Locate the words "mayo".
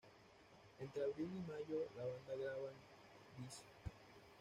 1.51-1.85